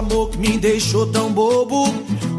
amor 0.00 0.30
que 0.30 0.38
me 0.38 0.58
deixou 0.58 1.06
tão 1.06 1.32
bobo. 1.32 1.84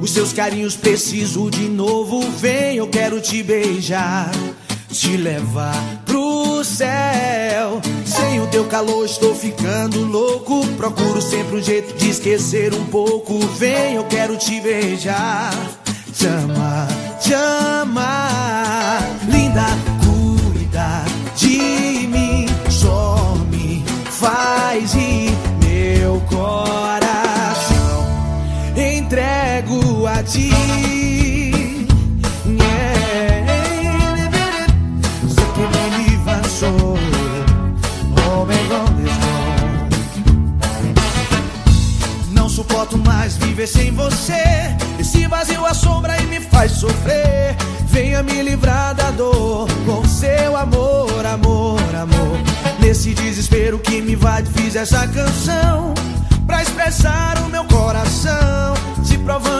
Os 0.00 0.10
seus 0.12 0.32
carinhos 0.32 0.76
preciso 0.76 1.50
de 1.50 1.68
novo. 1.68 2.20
Vem, 2.38 2.76
eu 2.76 2.88
quero 2.88 3.20
te 3.20 3.42
beijar, 3.42 4.30
te 4.88 5.16
levar 5.16 6.02
pro 6.06 6.64
céu. 6.64 7.80
Sem 8.04 8.40
o 8.40 8.46
teu 8.46 8.64
calor 8.64 9.04
estou 9.04 9.34
ficando 9.34 10.04
louco. 10.04 10.66
Procuro 10.76 11.20
sempre 11.20 11.58
um 11.58 11.62
jeito 11.62 11.96
de 11.96 12.10
esquecer 12.10 12.74
um 12.74 12.86
pouco. 12.86 13.38
Vem, 13.38 13.94
eu 13.94 14.04
quero 14.04 14.36
te 14.36 14.60
beijar, 14.60 15.52
te 16.12 16.26
amar, 16.26 16.88
te 17.20 17.34
amar. 17.34 19.02
Linda, 19.28 19.66
me 30.22 31.86
Não 42.32 42.48
suporto 42.48 42.98
mais 42.98 43.36
viver 43.36 43.66
sem 43.66 43.92
você. 43.92 44.34
Esse 44.98 45.26
vazio 45.26 45.64
assombra 45.64 46.20
e 46.20 46.26
me 46.26 46.40
faz 46.40 46.72
sofrer. 46.72 47.56
Venha 47.86 48.22
me 48.22 48.42
livrar 48.42 48.94
da 48.94 49.10
dor 49.10 49.68
com 49.86 50.04
seu 50.06 50.56
amor, 50.56 51.24
amor, 51.24 51.80
amor. 51.94 52.38
Nesse 52.78 53.14
desespero 53.14 53.78
que 53.78 54.02
me 54.02 54.16
vai, 54.16 54.44
fiz 54.44 54.76
essa 54.76 55.06
canção 55.08 55.94
pra 56.46 56.62
expressar 56.62 57.38
o 57.38 57.48
meu 57.48 57.64
coração, 57.64 58.74
te 59.06 59.16
provando 59.18 59.59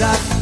Linda, 0.00 0.39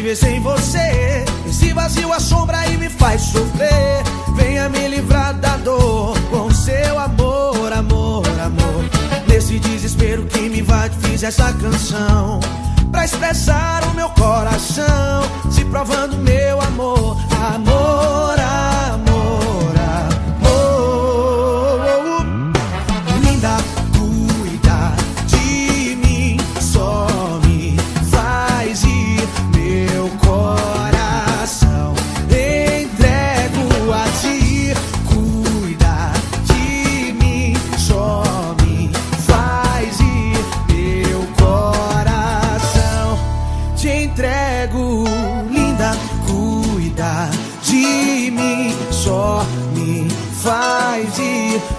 viver 0.00 0.16
sem 0.16 0.40
você. 0.40 1.24
Esse 1.46 1.72
vazio 1.74 2.10
assombra 2.12 2.66
e 2.68 2.76
me 2.78 2.88
faz 2.88 3.20
sofrer. 3.20 4.02
Venha 4.34 4.68
me 4.68 4.88
livrar 4.88 5.34
da 5.34 5.56
dor 5.58 6.18
com 6.30 6.50
seu 6.50 6.98
amor, 6.98 7.72
amor, 7.72 8.26
amor. 8.40 8.84
Nesse 9.28 9.58
desespero 9.58 10.24
que 10.24 10.40
me 10.48 10.60
invade, 10.60 10.96
fiz 11.06 11.22
essa 11.22 11.52
canção 11.52 12.40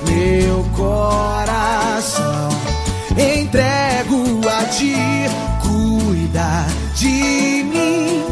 meu 0.10 0.64
coração. 0.76 2.50
Entrego 3.12 4.50
a 4.50 4.66
ti, 4.66 4.96
cuida 5.62 6.66
de 6.96 7.64
mim, 7.64 8.24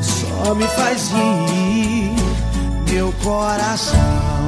só 0.00 0.54
me 0.54 0.66
faz 0.66 1.10
ir 1.10 2.14
meu 2.92 3.12
coração. 3.22 4.41